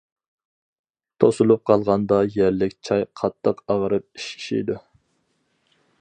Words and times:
توسۇلۇپ 1.23 1.61
قالغاندا 1.71 2.19
يەرلىك 2.37 2.75
جاي 2.89 3.07
قاتتىق 3.21 3.61
ئاغرىپ 3.75 4.09
ئىششىيدۇ. 4.21 4.83